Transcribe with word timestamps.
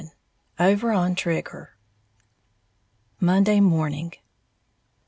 XI 0.01 0.09
OVER 0.59 0.93
ON 0.93 1.13
TRIGGER 1.13 1.75
_Monday 3.21 3.61
Morning. 3.61 4.13